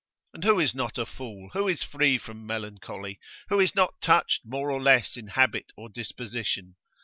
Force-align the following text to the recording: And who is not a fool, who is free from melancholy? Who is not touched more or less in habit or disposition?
And 0.33 0.43
who 0.43 0.59
is 0.59 0.73
not 0.73 0.97
a 0.97 1.05
fool, 1.05 1.49
who 1.53 1.67
is 1.67 1.83
free 1.83 2.17
from 2.17 2.43
melancholy? 2.47 3.19
Who 3.49 3.59
is 3.59 3.75
not 3.75 4.01
touched 4.01 4.41
more 4.43 4.71
or 4.71 4.81
less 4.81 5.15
in 5.15 5.27
habit 5.27 5.71
or 5.77 5.89
disposition? 5.89 6.75